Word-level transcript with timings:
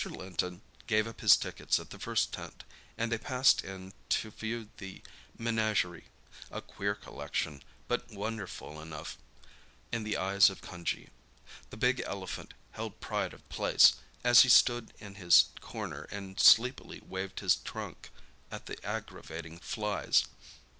Linton 0.09 0.63
gave 0.87 1.05
up 1.05 1.21
his 1.21 1.37
tickets 1.37 1.79
at 1.79 1.91
the 1.91 1.99
first 1.99 2.31
tent, 2.33 2.63
and 2.97 3.11
they 3.11 3.19
passed 3.19 3.63
in 3.63 3.93
to 4.09 4.31
view 4.31 4.67
the 4.79 5.03
menagerie—a 5.37 6.61
queer 6.63 6.95
collection, 6.95 7.61
but 7.87 8.09
wonderful 8.09 8.81
enough 8.81 9.19
in 9.91 10.01
the 10.03 10.17
eyes 10.17 10.49
of 10.49 10.59
Cunjee. 10.59 11.09
The 11.69 11.77
big 11.77 11.99
elephant 11.99 12.55
held 12.71 12.99
pride 12.99 13.31
of 13.31 13.47
place, 13.49 13.93
as 14.23 14.41
he 14.41 14.49
stood 14.49 14.91
in 14.97 15.13
his 15.21 15.49
corner 15.59 16.07
and 16.09 16.39
sleepily 16.39 16.99
waved 17.01 17.41
his 17.41 17.57
trunk 17.57 18.09
at 18.49 18.65
the 18.65 18.83
aggravating 18.83 19.59
flies. 19.59 20.25